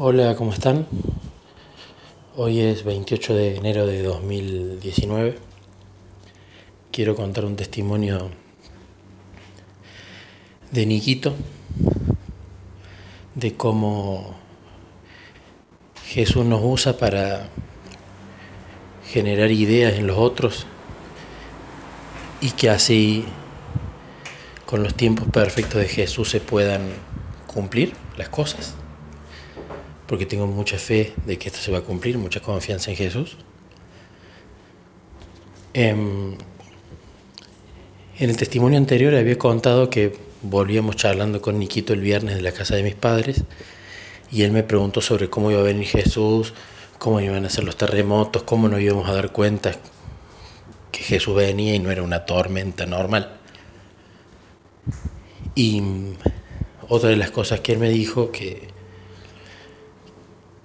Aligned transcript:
Hola, 0.00 0.36
¿cómo 0.36 0.52
están? 0.52 0.86
Hoy 2.36 2.60
es 2.60 2.84
28 2.84 3.34
de 3.34 3.56
enero 3.56 3.84
de 3.84 4.00
2019. 4.04 5.36
Quiero 6.92 7.16
contar 7.16 7.44
un 7.44 7.56
testimonio 7.56 8.30
de 10.70 10.86
Niquito, 10.86 11.34
de 13.34 13.56
cómo 13.56 14.36
Jesús 16.06 16.46
nos 16.46 16.60
usa 16.62 16.96
para 16.96 17.48
generar 19.10 19.50
ideas 19.50 19.94
en 19.94 20.06
los 20.06 20.16
otros 20.16 20.64
y 22.40 22.52
que 22.52 22.70
así 22.70 23.24
con 24.64 24.84
los 24.84 24.94
tiempos 24.94 25.26
perfectos 25.26 25.80
de 25.80 25.88
Jesús 25.88 26.30
se 26.30 26.38
puedan 26.38 26.88
cumplir 27.48 27.94
las 28.16 28.28
cosas 28.28 28.76
porque 30.08 30.24
tengo 30.24 30.46
mucha 30.46 30.78
fe 30.78 31.12
de 31.26 31.38
que 31.38 31.48
esto 31.48 31.60
se 31.60 31.70
va 31.70 31.78
a 31.78 31.82
cumplir, 31.82 32.16
mucha 32.16 32.40
confianza 32.40 32.90
en 32.90 32.96
Jesús. 32.96 33.36
Em, 35.74 36.32
en 38.18 38.30
el 38.30 38.36
testimonio 38.38 38.78
anterior 38.78 39.14
había 39.14 39.36
contado 39.36 39.90
que 39.90 40.16
volvíamos 40.40 40.96
charlando 40.96 41.42
con 41.42 41.58
Niquito 41.58 41.92
el 41.92 42.00
viernes 42.00 42.36
de 42.36 42.42
la 42.42 42.52
casa 42.52 42.74
de 42.74 42.82
mis 42.82 42.94
padres 42.94 43.44
y 44.32 44.42
él 44.42 44.50
me 44.50 44.62
preguntó 44.62 45.02
sobre 45.02 45.28
cómo 45.28 45.50
iba 45.50 45.60
a 45.60 45.64
venir 45.64 45.86
Jesús, 45.86 46.54
cómo 46.98 47.20
iban 47.20 47.44
a 47.44 47.50
ser 47.50 47.64
los 47.64 47.76
terremotos, 47.76 48.44
cómo 48.44 48.66
nos 48.66 48.80
íbamos 48.80 49.08
a 49.10 49.12
dar 49.12 49.30
cuenta 49.30 49.76
que 50.90 51.02
Jesús 51.02 51.36
venía 51.36 51.74
y 51.74 51.80
no 51.80 51.90
era 51.90 52.02
una 52.02 52.24
tormenta 52.24 52.86
normal. 52.86 53.36
Y 55.54 55.82
otra 56.88 57.10
de 57.10 57.16
las 57.16 57.30
cosas 57.30 57.60
que 57.60 57.72
él 57.72 57.78
me 57.78 57.90
dijo 57.90 58.32
que 58.32 58.77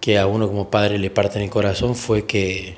que 0.03 0.19
a 0.19 0.27
uno 0.27 0.49
como 0.49 0.69
padre 0.69 0.99
le 0.99 1.09
parte 1.09 1.41
el 1.41 1.49
corazón 1.49 1.95
fue 1.95 2.25
que 2.25 2.75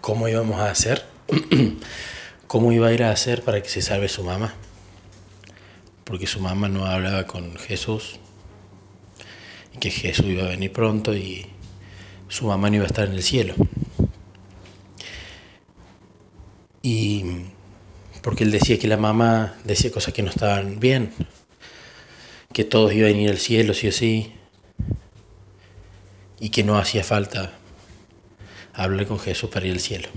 cómo 0.00 0.28
íbamos 0.28 0.60
a 0.60 0.70
hacer, 0.70 1.04
cómo 2.46 2.70
iba 2.70 2.86
a 2.86 2.92
ir 2.92 3.02
a 3.02 3.10
hacer 3.10 3.42
para 3.42 3.60
que 3.60 3.68
se 3.68 3.82
salve 3.82 4.08
su 4.08 4.22
mamá, 4.22 4.54
porque 6.04 6.28
su 6.28 6.38
mamá 6.38 6.68
no 6.68 6.86
hablaba 6.86 7.26
con 7.26 7.56
Jesús 7.56 8.20
y 9.74 9.78
que 9.78 9.90
Jesús 9.90 10.26
iba 10.26 10.44
a 10.44 10.50
venir 10.50 10.72
pronto 10.72 11.16
y 11.16 11.44
su 12.28 12.46
mamá 12.46 12.70
no 12.70 12.76
iba 12.76 12.84
a 12.84 12.86
estar 12.86 13.08
en 13.08 13.14
el 13.14 13.24
cielo. 13.24 13.54
Y 16.80 17.24
porque 18.22 18.44
él 18.44 18.52
decía 18.52 18.78
que 18.78 18.86
la 18.86 18.98
mamá 18.98 19.56
decía 19.64 19.90
cosas 19.90 20.14
que 20.14 20.22
no 20.22 20.30
estaban 20.30 20.78
bien, 20.78 21.12
que 22.58 22.64
todos 22.64 22.92
iban 22.92 23.14
a 23.14 23.16
ir 23.16 23.30
al 23.30 23.38
cielo, 23.38 23.72
sí 23.72 23.86
o 23.86 23.92
sí, 23.92 24.32
y 26.40 26.48
que 26.48 26.64
no 26.64 26.76
hacía 26.76 27.04
falta 27.04 27.52
hablar 28.72 29.06
con 29.06 29.20
Jesús 29.20 29.48
para 29.48 29.64
ir 29.64 29.74
al 29.74 29.78
cielo. 29.78 30.08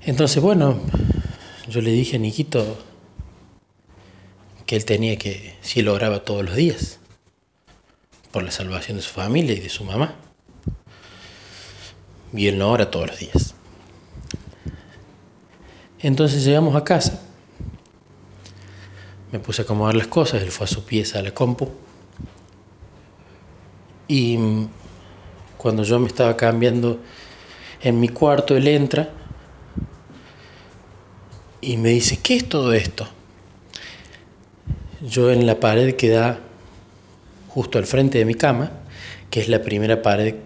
Entonces, 0.00 0.42
bueno, 0.42 0.80
yo 1.68 1.82
le 1.82 1.90
dije 1.90 2.16
a 2.16 2.20
Niquito 2.20 2.78
que 4.64 4.76
él 4.76 4.86
tenía 4.86 5.18
que, 5.18 5.58
si 5.60 5.80
él 5.80 5.88
oraba 5.88 6.24
todos 6.24 6.42
los 6.42 6.56
días, 6.56 6.98
por 8.30 8.44
la 8.44 8.50
salvación 8.50 8.96
de 8.96 9.02
su 9.02 9.10
familia 9.10 9.52
y 9.54 9.60
de 9.60 9.68
su 9.68 9.84
mamá, 9.84 10.14
y 12.32 12.46
él 12.46 12.56
no 12.56 12.70
ora 12.70 12.90
todos 12.90 13.08
los 13.08 13.18
días. 13.18 13.54
Entonces 15.98 16.46
llegamos 16.46 16.74
a 16.76 16.82
casa 16.82 17.20
me 19.34 19.40
puse 19.40 19.62
a 19.62 19.64
acomodar 19.64 19.96
las 19.96 20.06
cosas, 20.06 20.42
él 20.42 20.52
fue 20.52 20.66
a 20.66 20.68
su 20.68 20.84
pieza 20.84 21.18
a 21.18 21.22
la 21.22 21.32
compu. 21.32 21.68
Y 24.06 24.38
cuando 25.56 25.82
yo 25.82 25.98
me 25.98 26.06
estaba 26.06 26.36
cambiando 26.36 27.00
en 27.82 27.98
mi 27.98 28.08
cuarto, 28.10 28.56
él 28.56 28.68
entra 28.68 29.10
y 31.60 31.76
me 31.78 31.88
dice, 31.88 32.20
¿qué 32.22 32.36
es 32.36 32.48
todo 32.48 32.74
esto? 32.74 33.08
Yo 35.02 35.32
en 35.32 35.48
la 35.48 35.58
pared 35.58 35.96
que 35.96 36.10
da 36.10 36.38
justo 37.48 37.78
al 37.78 37.86
frente 37.86 38.18
de 38.18 38.24
mi 38.26 38.36
cama, 38.36 38.70
que 39.30 39.40
es 39.40 39.48
la 39.48 39.62
primera 39.62 40.00
pared 40.00 40.36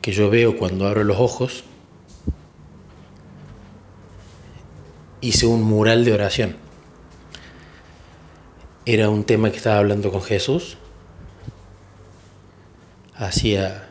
que 0.00 0.12
yo 0.12 0.30
veo 0.30 0.56
cuando 0.56 0.86
abro 0.86 1.02
los 1.02 1.18
ojos, 1.18 1.64
hice 5.20 5.46
un 5.46 5.64
mural 5.64 6.04
de 6.04 6.12
oración 6.12 6.65
era 8.86 9.10
un 9.10 9.24
tema 9.24 9.50
que 9.50 9.56
estaba 9.56 9.78
hablando 9.78 10.12
con 10.12 10.22
Jesús. 10.22 10.78
Hacía 13.16 13.88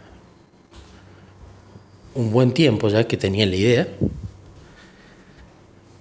un 2.14 2.32
buen 2.32 2.54
tiempo 2.54 2.88
ya 2.88 3.06
que 3.06 3.18
tenía 3.18 3.46
la 3.46 3.56
idea, 3.58 3.88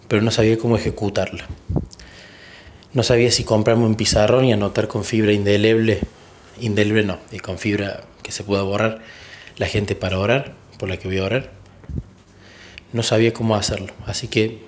pero 0.06 0.22
no 0.22 0.30
sabía 0.30 0.56
cómo 0.56 0.76
ejecutarla. 0.76 1.44
No 2.92 3.02
sabía 3.02 3.32
si 3.32 3.42
comprarme 3.42 3.84
un 3.84 3.96
pizarrón 3.96 4.44
y 4.44 4.52
anotar 4.52 4.86
con 4.86 5.02
fibra 5.02 5.32
indeleble, 5.32 5.98
indeleble 6.60 7.02
no, 7.02 7.18
y 7.32 7.40
con 7.40 7.58
fibra 7.58 8.04
que 8.22 8.30
se 8.30 8.44
pueda 8.44 8.62
borrar, 8.62 9.00
la 9.56 9.66
gente 9.66 9.96
para 9.96 10.20
orar, 10.20 10.54
por 10.78 10.88
la 10.88 10.98
que 10.98 11.08
voy 11.08 11.18
a 11.18 11.24
orar. 11.24 11.50
No 12.92 13.02
sabía 13.02 13.32
cómo 13.32 13.56
hacerlo, 13.56 13.92
así 14.06 14.28
que 14.28 14.60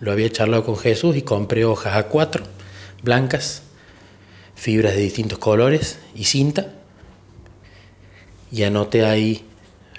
lo 0.00 0.12
había 0.12 0.30
charlado 0.30 0.64
con 0.64 0.78
Jesús 0.78 1.14
y 1.14 1.20
compré 1.20 1.66
hojas 1.66 1.94
a 1.94 2.04
cuatro, 2.04 2.44
blancas, 3.02 3.65
fibras 4.56 4.94
de 4.94 5.02
distintos 5.02 5.38
colores 5.38 6.00
y 6.16 6.24
cinta. 6.24 6.72
Y 8.50 8.64
anoté 8.64 9.04
ahí 9.04 9.44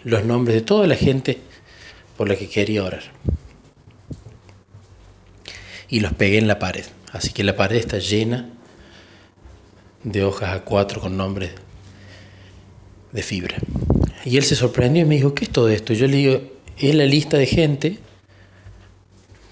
los 0.03 0.25
nombres 0.25 0.56
de 0.56 0.62
toda 0.62 0.88
la 0.88 0.95
gente 0.95 1.40
por 2.18 2.28
la 2.28 2.35
que 2.35 2.50
quería 2.50 2.84
orar. 2.84 3.03
Y 5.88 6.01
los 6.01 6.13
pegué 6.13 6.38
en 6.38 6.47
la 6.47 6.59
pared. 6.59 6.85
Así 7.13 7.31
que 7.31 7.44
la 7.44 7.56
pared 7.56 7.78
está 7.78 8.00
llena 8.00 8.50
de 10.03 10.23
hojas 10.23 10.53
a 10.53 10.63
cuatro 10.63 11.00
con 11.00 11.16
nombres 11.16 11.51
de 13.12 13.24
fibra. 13.24 13.57
Y 14.25 14.38
él 14.38 14.44
se 14.44 14.56
sorprendió 14.56 15.03
y 15.03 15.06
me 15.06 15.16
dijo, 15.16 15.34
¿qué 15.34 15.45
es 15.45 15.51
todo 15.51 15.69
esto? 15.69 15.94
Yo 15.94 16.07
le 16.07 16.18
digo, 16.18 16.41
es 16.78 16.95
la 16.95 17.06
lista 17.06 17.38
de 17.38 17.45
gente 17.45 18.00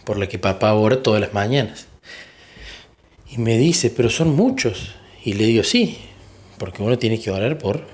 por 0.04 0.18
la 0.18 0.28
que 0.28 0.40
papá 0.40 0.74
ora 0.74 1.02
todas 1.02 1.22
las 1.22 1.34
mañanas. 1.34 1.88
Y 3.30 3.38
me 3.38 3.58
dice, 3.58 3.90
pero 3.90 4.10
son 4.10 4.36
muchos. 4.36 4.96
Y 5.24 5.34
le 5.34 5.46
digo, 5.46 5.64
sí, 5.64 5.98
porque 6.58 6.84
uno 6.84 6.98
tiene 6.98 7.20
que 7.20 7.32
orar 7.32 7.58
por 7.58 7.86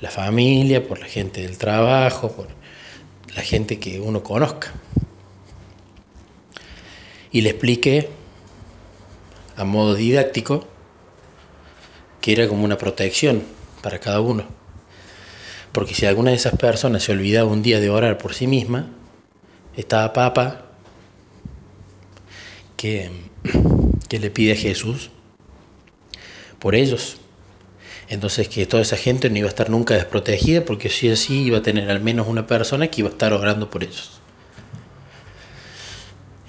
la 0.00 0.10
familia, 0.10 0.86
por 0.86 1.00
la 1.00 1.06
gente 1.06 1.42
del 1.42 1.58
trabajo, 1.58 2.30
por 2.32 2.48
la 3.34 3.42
gente 3.42 3.78
que 3.78 4.00
uno 4.00 4.22
conozca. 4.22 4.72
Y 7.32 7.40
le 7.40 7.50
expliqué 7.50 8.08
a 9.56 9.64
modo 9.64 9.94
didáctico 9.94 10.66
que 12.20 12.32
era 12.32 12.48
como 12.48 12.64
una 12.64 12.78
protección 12.78 13.42
para 13.82 13.98
cada 13.98 14.20
uno. 14.20 14.44
Porque 15.72 15.94
si 15.94 16.06
alguna 16.06 16.30
de 16.30 16.36
esas 16.36 16.56
personas 16.56 17.02
se 17.02 17.12
olvidaba 17.12 17.50
un 17.50 17.62
día 17.62 17.80
de 17.80 17.90
orar 17.90 18.16
por 18.18 18.34
sí 18.34 18.46
misma, 18.46 18.90
estaba 19.76 20.12
papa 20.12 20.66
que 22.76 23.10
que 24.08 24.18
le 24.18 24.30
pide 24.30 24.52
a 24.52 24.56
Jesús 24.56 25.10
por 26.58 26.74
ellos. 26.74 27.18
Entonces 28.08 28.48
que 28.48 28.66
toda 28.66 28.82
esa 28.82 28.96
gente 28.96 29.30
no 29.30 29.38
iba 29.38 29.46
a 29.46 29.48
estar 29.48 29.70
nunca 29.70 29.94
desprotegida 29.94 30.64
porque 30.64 30.88
si 30.90 31.10
así 31.10 31.44
iba 31.44 31.58
a 31.58 31.62
tener 31.62 31.90
al 31.90 32.00
menos 32.00 32.28
una 32.28 32.46
persona 32.46 32.88
que 32.88 33.00
iba 33.00 33.08
a 33.08 33.12
estar 33.12 33.32
orando 33.32 33.70
por 33.70 33.82
ellos. 33.82 34.20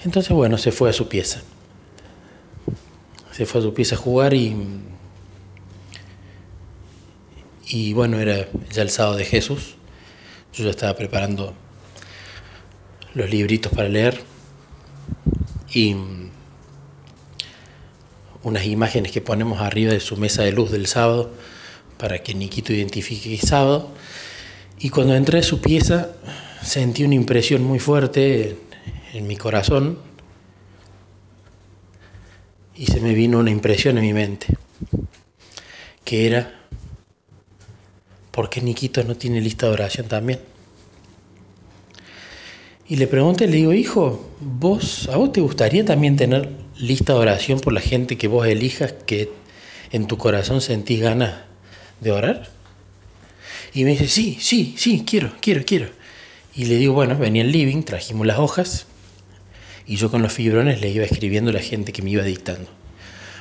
Entonces 0.03 0.31
bueno, 0.31 0.57
se 0.57 0.71
fue 0.71 0.89
a 0.89 0.93
su 0.93 1.07
pieza. 1.07 1.41
Se 3.31 3.45
fue 3.45 3.61
a 3.61 3.63
su 3.63 3.73
pieza 3.73 3.95
a 3.95 3.97
jugar 3.97 4.33
y 4.33 4.55
y 7.67 7.93
bueno, 7.93 8.19
era 8.19 8.47
ya 8.71 8.83
el 8.83 8.89
sábado 8.89 9.17
de 9.17 9.25
Jesús. 9.25 9.75
Yo 10.53 10.63
ya 10.63 10.69
estaba 10.69 10.95
preparando 10.95 11.53
los 13.15 13.29
libritos 13.29 13.71
para 13.71 13.89
leer 13.89 14.21
y 15.73 15.95
unas 18.45 18.65
imágenes 18.65 19.11
que 19.11 19.21
ponemos 19.21 19.59
arriba 19.59 19.91
de 19.91 19.99
su 19.99 20.17
mesa 20.17 20.43
de 20.43 20.51
luz 20.51 20.71
del 20.71 20.85
sábado 20.85 21.31
para 21.97 22.19
que 22.19 22.35
Niquito 22.35 22.73
identifique 22.73 23.29
que 23.29 23.35
es 23.35 23.49
sábado. 23.49 23.89
Y 24.79 24.89
cuando 24.89 25.15
entré 25.15 25.39
a 25.39 25.43
su 25.43 25.61
pieza 25.61 26.11
sentí 26.61 27.03
una 27.03 27.15
impresión 27.15 27.63
muy 27.63 27.79
fuerte 27.79 28.55
en, 29.13 29.27
mi 29.27 29.35
corazón 29.35 29.97
y 32.75 32.85
se 32.85 33.01
me 33.01 33.15
vino 33.15 33.39
una 33.39 33.49
impresión 33.49 33.97
en 33.97 34.03
mi 34.03 34.13
mente, 34.13 34.47
que 36.03 36.27
era, 36.27 36.53
¿por 38.29 38.49
qué 38.49 38.61
Niquito 38.61 39.03
no 39.03 39.15
tiene 39.15 39.41
lista 39.41 39.65
de 39.65 39.73
oración 39.73 40.07
también? 40.07 40.39
Y 42.87 42.97
le 42.97 43.07
pregunté, 43.07 43.47
le 43.47 43.55
digo, 43.55 43.73
hijo, 43.73 44.29
¿vos, 44.39 45.09
¿a 45.11 45.17
vos 45.17 45.31
te 45.31 45.41
gustaría 45.41 45.83
también 45.83 46.15
tener 46.15 46.64
lista 46.77 47.13
de 47.13 47.19
oración 47.19 47.59
por 47.59 47.73
la 47.73 47.81
gente 47.81 48.17
que 48.17 48.27
vos 48.27 48.47
elijas 48.47 48.93
que 49.05 49.29
en 49.91 50.07
tu 50.07 50.17
corazón 50.17 50.61
sentís 50.61 51.01
ganas 51.01 51.35
de 52.01 52.11
orar? 52.11 52.49
Y 53.73 53.83
me 53.83 53.91
dice, 53.91 54.07
sí, 54.07 54.37
sí, 54.39 54.75
sí, 54.77 55.03
quiero, 55.05 55.33
quiero, 55.41 55.63
quiero. 55.65 55.89
Y 56.55 56.65
le 56.65 56.77
digo, 56.77 56.93
bueno, 56.93 57.17
venía 57.17 57.41
el 57.41 57.51
living, 57.51 57.83
trajimos 57.83 58.25
las 58.25 58.39
hojas 58.39 58.87
y 59.87 59.97
yo 59.97 60.09
con 60.09 60.21
los 60.21 60.33
fibrones 60.33 60.81
le 60.81 60.89
iba 60.89 61.05
escribiendo 61.05 61.51
a 61.51 61.53
la 61.53 61.59
gente 61.59 61.91
que 61.91 62.01
me 62.01 62.11
iba 62.11 62.23
dictando. 62.23 62.69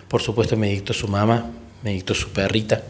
Por 0.09 0.21
supuesto 0.23 0.57
me 0.57 0.69
dictó 0.69 0.93
su 0.93 1.09
mamá, 1.09 1.51
me 1.83 1.93
dictó 1.93 2.15
su 2.15 2.31
perrita 2.31 2.83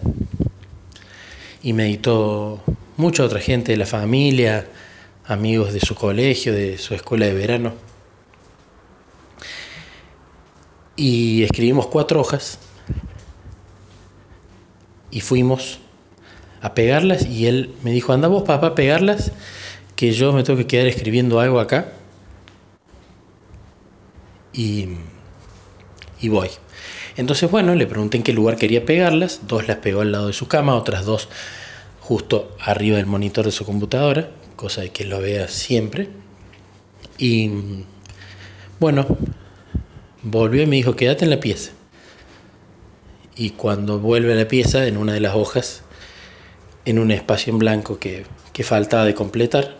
y 1.62 1.72
me 1.72 1.84
dictó 1.84 2.62
mucha 2.96 3.24
otra 3.24 3.40
gente 3.40 3.72
de 3.72 3.78
la 3.78 3.86
familia, 3.86 4.66
amigos 5.26 5.72
de 5.72 5.80
su 5.80 5.94
colegio, 5.94 6.52
de 6.52 6.78
su 6.78 6.94
escuela 6.94 7.26
de 7.26 7.34
verano. 7.34 7.74
Y 10.96 11.42
escribimos 11.42 11.86
cuatro 11.88 12.20
hojas 12.20 12.58
y 15.10 15.20
fuimos 15.20 15.80
a 16.60 16.74
pegarlas 16.74 17.26
y 17.26 17.46
él 17.46 17.74
me 17.82 17.90
dijo, 17.92 18.12
anda 18.12 18.28
vos 18.28 18.44
papá 18.44 18.68
a 18.68 18.74
pegarlas, 18.74 19.32
que 19.96 20.12
yo 20.12 20.32
me 20.32 20.42
tengo 20.42 20.58
que 20.58 20.66
quedar 20.66 20.86
escribiendo 20.86 21.40
algo 21.40 21.60
acá. 21.60 21.92
Y, 24.52 24.88
y 26.20 26.28
voy. 26.28 26.48
Entonces, 27.16 27.50
bueno, 27.50 27.74
le 27.74 27.86
pregunté 27.86 28.16
en 28.16 28.22
qué 28.22 28.32
lugar 28.32 28.56
quería 28.56 28.84
pegarlas, 28.84 29.42
dos 29.46 29.68
las 29.68 29.78
pegó 29.78 30.00
al 30.00 30.12
lado 30.12 30.28
de 30.28 30.32
su 30.32 30.48
cama, 30.48 30.74
otras 30.74 31.04
dos 31.04 31.28
justo 32.00 32.54
arriba 32.60 32.98
del 32.98 33.06
monitor 33.06 33.44
de 33.46 33.52
su 33.52 33.64
computadora, 33.64 34.30
cosa 34.56 34.82
de 34.82 34.90
que 34.90 35.04
lo 35.04 35.20
vea 35.20 35.48
siempre. 35.48 36.08
Y 37.18 37.50
bueno, 38.80 39.06
volvió 40.24 40.62
y 40.62 40.66
me 40.66 40.76
dijo, 40.76 40.96
quédate 40.96 41.24
en 41.24 41.30
la 41.30 41.40
pieza. 41.40 41.72
Y 43.36 43.50
cuando 43.50 43.98
vuelve 43.98 44.32
a 44.32 44.36
la 44.36 44.48
pieza, 44.48 44.86
en 44.86 44.96
una 44.96 45.12
de 45.12 45.20
las 45.20 45.34
hojas, 45.34 45.82
en 46.84 46.98
un 46.98 47.10
espacio 47.10 47.52
en 47.52 47.58
blanco 47.58 47.98
que, 47.98 48.24
que 48.52 48.64
faltaba 48.64 49.04
de 49.04 49.14
completar, 49.14 49.76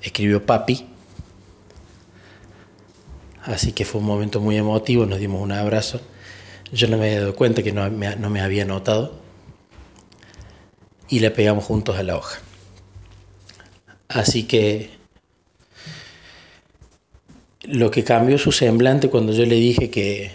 escribió 0.00 0.44
papi. 0.44 0.86
Así 3.42 3.72
que 3.72 3.84
fue 3.84 4.00
un 4.00 4.06
momento 4.06 4.40
muy 4.40 4.56
emotivo, 4.56 5.04
nos 5.04 5.18
dimos 5.18 5.42
un 5.42 5.52
abrazo. 5.52 6.00
Yo 6.72 6.88
no 6.88 6.96
me 6.96 7.06
había 7.06 7.20
dado 7.20 7.34
cuenta 7.34 7.62
que 7.62 7.72
no 7.72 7.90
me, 7.90 8.16
no 8.16 8.30
me 8.30 8.40
había 8.40 8.64
notado. 8.64 9.20
Y 11.08 11.18
le 11.20 11.30
pegamos 11.30 11.64
juntos 11.64 11.98
a 11.98 12.02
la 12.02 12.16
hoja. 12.16 12.38
Así 14.08 14.44
que 14.44 15.01
lo 17.72 17.90
que 17.90 18.04
cambió 18.04 18.36
su 18.36 18.52
semblante 18.52 19.08
cuando 19.08 19.32
yo 19.32 19.46
le 19.46 19.54
dije 19.54 19.90
que 19.90 20.30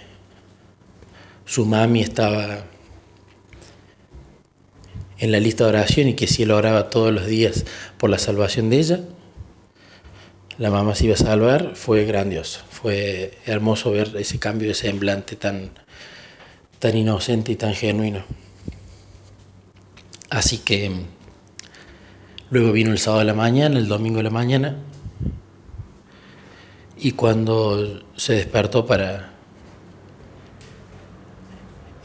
su 1.46 1.68
mami 1.68 2.02
estaba 2.02 2.66
en 5.20 5.32
la 5.32 5.40
lista 5.40 5.64
de 5.66 5.70
oración 5.70 6.08
y 6.08 6.16
que 6.16 6.26
si 6.26 6.44
él 6.44 6.52
oraba 6.52 6.90
todos 6.90 7.14
los 7.14 7.28
días 7.28 7.64
por 8.00 8.10
la 8.10 8.18
salvación 8.18 8.72
de 8.72 8.80
ella, 8.80 9.00
la 10.58 10.72
mamá 10.72 10.96
se 10.96 11.06
iba 11.06 11.14
a 11.14 11.18
salvar, 11.18 11.76
fue 11.76 12.06
grandioso. 12.06 12.62
Fue 12.72 13.38
hermoso 13.46 13.92
ver 13.92 14.16
ese 14.18 14.40
cambio 14.40 14.70
de 14.70 14.74
semblante 14.74 15.36
tan, 15.36 15.70
tan 16.80 16.98
inocente 16.98 17.52
y 17.52 17.56
tan 17.56 17.76
genuino. 17.76 18.26
Así 20.32 20.58
que 20.58 20.92
luego 22.50 22.72
vino 22.72 22.92
el 22.92 22.98
sábado 22.98 23.20
de 23.20 23.26
la 23.26 23.36
mañana, 23.36 23.78
el 23.78 23.88
domingo 23.88 24.18
de 24.18 24.24
la 24.24 24.32
mañana, 24.32 24.78
y 27.00 27.12
cuando 27.12 28.02
se 28.16 28.34
despertó 28.34 28.86
para 28.86 29.34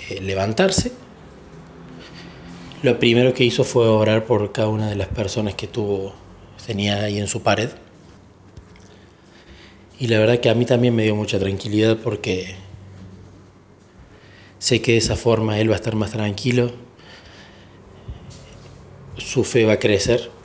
eh, 0.09 0.21
levantarse, 0.21 0.93
lo 2.83 2.99
primero 2.99 3.33
que 3.33 3.45
hizo 3.45 3.65
fue 3.65 3.87
orar 3.87 4.25
por 4.25 4.53
cada 4.53 4.69
una 4.69 4.89
de 4.89 4.97
las 4.97 5.09
personas 5.09 5.55
que 5.55 5.67
tuvo, 5.67 6.15
tenía 6.67 7.05
ahí 7.05 7.19
en 7.19 7.27
su 7.27 7.43
pared. 7.43 7.71
Y 9.99 10.09
la 10.09 10.19
verdad 10.19 10.41
que 10.41 10.51
a 10.51 10.55
mí 10.55 10.67
también 10.67 10.95
me 10.95 11.05
dio 11.05 11.15
mucha 11.15 11.39
tranquilidad 11.39 11.99
porque 12.03 12.57
sé 14.59 14.83
que 14.83 14.93
de 14.93 14.99
esa 14.99 15.17
forma 15.17 15.59
él 15.59 15.71
va 15.71 15.75
a 15.75 15.77
estar 15.77 15.95
más 15.95 16.11
tranquilo, 16.11 16.73
su 19.17 19.45
fe 19.45 19.65
va 19.65 19.75
a 19.75 19.79
crecer 19.79 20.42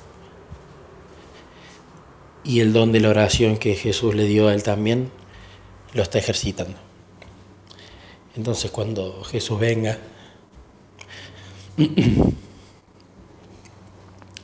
y 2.48 2.62
el 2.62 2.72
don 2.72 2.94
de 2.94 3.02
la 3.02 3.10
oración 3.10 3.58
que 3.58 3.76
Jesús 3.76 4.16
le 4.16 4.24
dio 4.24 4.48
a 4.48 4.54
él 4.54 4.64
también 4.64 5.12
lo 5.94 6.02
está 6.02 6.18
ejercitando. 6.18 6.78
Entonces 8.38 8.72
cuando 8.72 9.22
Jesús 9.26 9.60
venga, 9.60 9.98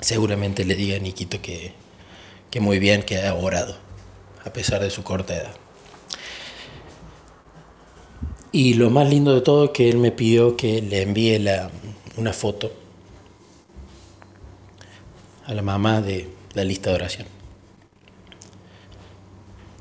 seguramente 0.02 0.66
le 0.66 0.76
diga 0.76 0.98
a 0.98 1.00
Niquito 1.00 1.42
que, 1.42 1.72
que 2.52 2.60
muy 2.60 2.78
bien 2.78 3.04
que 3.04 3.26
ha 3.26 3.34
orado, 3.36 3.78
a 4.44 4.52
pesar 4.52 4.82
de 4.82 4.90
su 4.90 5.04
corta 5.04 5.38
edad. 5.38 5.56
Y 8.52 8.74
lo 8.74 8.90
más 8.90 9.10
lindo 9.10 9.34
de 9.34 9.42
todo 9.42 9.66
es 9.66 9.72
que 9.72 9.90
él 9.90 9.98
me 9.98 10.12
pidió 10.12 10.58
que 10.58 10.82
le 10.82 11.04
envíe 11.04 11.40
la, 11.40 11.72
una 12.18 12.34
foto 12.34 12.70
a 15.46 15.54
la 15.54 15.62
mamá 15.62 16.02
de 16.02 16.30
la 16.54 16.66
lista 16.66 16.90
de 16.90 16.96
oración. 16.98 17.43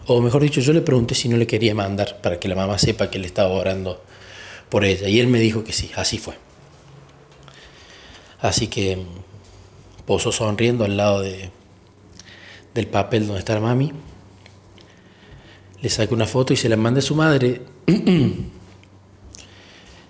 O 0.07 0.21
mejor 0.21 0.43
dicho, 0.43 0.61
yo 0.61 0.73
le 0.73 0.81
pregunté 0.81 1.15
si 1.15 1.29
no 1.29 1.37
le 1.37 1.47
quería 1.47 1.75
mandar 1.75 2.21
para 2.21 2.41
que 2.41 2.49
la 2.49 2.57
mamá 2.57 2.79
sepa 2.79 3.11
que 3.11 3.19
le 3.19 3.27
estaba 3.27 3.51
orando 3.51 4.03
por 4.69 4.85
ella. 4.85 5.09
Y 5.09 5.21
él 5.21 5.29
me 5.29 5.39
dijo 5.39 5.63
que 5.63 5.73
sí, 5.73 5.91
así 5.95 6.19
fue. 6.19 6.35
Así 8.41 8.67
que 8.67 8.97
mm, 8.97 10.05
posó 10.05 10.33
sonriendo 10.33 10.85
al 10.85 10.97
lado 10.97 11.21
de, 11.21 11.51
del 12.75 12.87
papel 12.89 13.27
donde 13.27 13.39
está 13.39 13.55
la 13.55 13.61
mami. 13.61 13.93
Le 15.81 15.89
saqué 15.89 16.15
una 16.15 16.27
foto 16.27 16.53
y 16.53 16.57
se 16.57 16.69
la 16.69 16.77
mandé 16.77 16.99
a 17.01 17.03
su 17.03 17.15
madre 17.15 17.63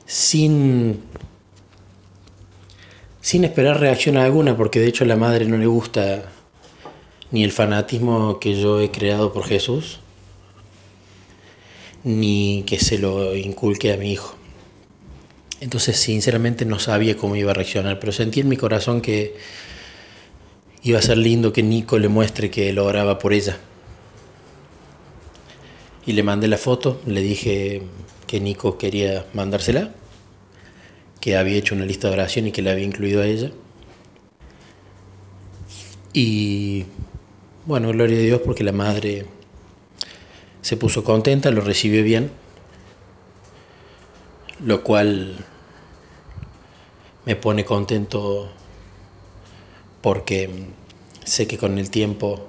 sin, 0.07 1.03
sin 3.21 3.45
esperar 3.45 3.81
reacción 3.81 4.17
alguna, 4.17 4.57
porque 4.57 4.81
de 4.81 4.89
hecho 4.89 5.05
la 5.05 5.17
madre 5.17 5.45
no 5.45 5.59
le 5.59 5.67
gusta 5.67 6.23
ni 7.33 7.43
el 7.43 7.51
fanatismo 7.51 8.39
que 8.39 8.61
yo 8.61 8.81
he 8.81 8.91
creado 8.91 9.33
por 9.33 9.45
Jesús, 9.45 9.99
ni 12.05 12.63
que 12.67 12.79
se 12.79 12.99
lo 12.99 13.35
inculque 13.35 13.93
a 13.93 13.97
mi 13.97 14.13
hijo. 14.13 14.37
Entonces, 15.61 15.97
sinceramente 15.97 16.65
no 16.65 16.79
sabía 16.79 17.17
cómo 17.17 17.35
iba 17.37 17.53
a 17.53 17.55
reaccionar, 17.55 17.99
pero 17.99 18.13
sentí 18.13 18.41
en 18.41 18.49
mi 18.49 18.57
corazón 18.57 19.01
que 19.01 19.37
iba 20.83 20.99
a 20.99 21.03
ser 21.03 21.19
lindo 21.19 21.53
que 21.53 21.63
Nico 21.63 21.99
le 21.99 22.09
muestre 22.09 22.51
que 22.51 22.73
lo 22.73 22.85
oraba 22.85 23.19
por 23.19 23.33
ella. 23.33 23.59
Y 26.05 26.13
le 26.13 26.23
mandé 26.23 26.49
la 26.49 26.59
foto, 26.59 27.01
le 27.07 27.23
dije 27.23 27.83
que 28.27 28.41
Nico 28.41 28.77
quería 28.77 29.25
mandársela, 29.33 29.95
que 31.21 31.37
había 31.37 31.57
hecho 31.57 31.77
una 31.77 31.87
lista 31.87 32.09
de 32.09 32.15
oración 32.15 32.49
y 32.49 32.53
que 32.53 32.61
la 32.61 32.73
había 32.73 32.85
incluido 32.85 33.23
a 33.23 33.27
ella. 33.27 33.53
Y 36.13 36.85
bueno, 37.65 37.91
gloria 37.91 38.19
a 38.19 38.23
Dios 38.23 38.41
porque 38.45 38.65
la 38.65 38.73
madre 38.73 39.27
se 40.63 40.77
puso 40.77 41.05
contenta, 41.05 41.51
lo 41.53 41.61
recibió 41.61 42.03
bien, 42.03 42.33
lo 44.65 44.83
cual 44.83 45.37
me 47.25 47.37
pone 47.37 47.65
contento 47.65 48.51
porque 50.01 50.51
sé 51.25 51.47
que 51.47 51.57
con 51.57 51.79
el 51.79 51.91
tiempo 51.91 52.49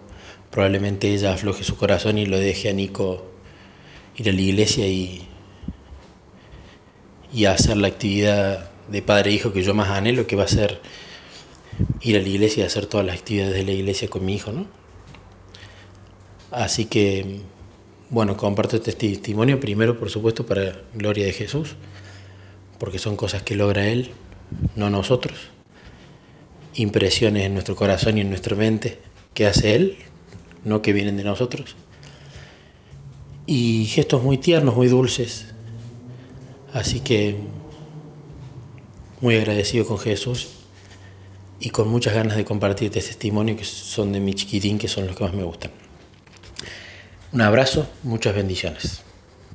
probablemente 0.50 1.14
ella 1.14 1.34
afloje 1.34 1.64
su 1.64 1.78
corazón 1.78 2.18
y 2.18 2.26
lo 2.26 2.40
deje 2.40 2.70
a 2.70 2.74
Nico 2.74 3.24
ir 4.16 4.30
a 4.30 4.34
la 4.34 4.42
iglesia 4.42 4.88
y, 4.88 5.28
y 7.32 7.46
hacer 7.46 7.78
la 7.78 7.88
actividad 7.88 8.72
de 8.88 9.02
padre 9.04 9.30
e 9.30 9.34
hijo 9.34 9.54
que 9.54 9.62
yo 9.62 9.76
más 9.76 9.90
anhelo, 9.90 10.26
que 10.26 10.36
va 10.36 10.46
a 10.46 10.48
ser 10.48 10.82
ir 12.02 12.18
a 12.18 12.22
la 12.22 12.28
iglesia 12.28 12.64
y 12.64 12.66
hacer 12.66 12.88
todas 12.88 13.06
las 13.06 13.18
actividades 13.18 13.54
de 13.54 13.64
la 13.64 13.72
iglesia 13.72 14.08
con 14.08 14.26
mi 14.26 14.36
hijo, 14.36 14.52
¿no? 14.52 14.83
Así 16.54 16.86
que, 16.86 17.42
bueno, 18.12 18.38
comparto 18.38 18.76
este 18.76 18.94
testimonio 18.94 19.60
primero, 19.60 19.98
por 19.98 20.12
supuesto, 20.12 20.46
para 20.46 20.84
gloria 20.94 21.26
de 21.26 21.34
Jesús, 21.34 21.76
porque 22.78 23.00
son 23.00 23.16
cosas 23.16 23.42
que 23.42 23.56
logra 23.56 23.88
Él, 23.88 24.12
no 24.76 24.92
nosotros. 24.92 25.50
Impresiones 26.76 27.46
en 27.46 27.54
nuestro 27.54 27.76
corazón 27.76 28.20
y 28.20 28.22
en 28.22 28.30
nuestra 28.30 28.56
mente 28.56 29.00
que 29.34 29.48
hace 29.48 29.74
Él, 29.74 29.98
no 30.64 30.84
que 30.84 30.94
vienen 30.94 31.18
de 31.18 31.24
nosotros. 31.24 31.76
Y 33.48 33.86
gestos 33.86 34.22
muy 34.22 34.38
tiernos, 34.38 34.76
muy 34.76 34.90
dulces. 34.90 35.48
Así 36.72 37.00
que 37.00 37.36
muy 39.22 39.38
agradecido 39.38 39.88
con 39.88 39.98
Jesús 39.98 40.50
y 41.60 41.72
con 41.72 41.88
muchas 41.88 42.14
ganas 42.14 42.38
de 42.38 42.46
compartir 42.46 42.90
este 42.90 43.02
testimonio 43.02 43.58
que 43.58 43.66
son 43.66 44.12
de 44.12 44.20
mi 44.20 44.36
chiquitín, 44.36 44.78
que 44.78 44.88
son 44.88 45.08
los 45.08 45.16
que 45.16 45.24
más 45.24 45.34
me 45.34 45.44
gustan. 45.44 45.83
Un 47.34 47.42
abrazo, 47.42 47.88
muchas 48.04 48.36
bendiciones. 48.36 49.02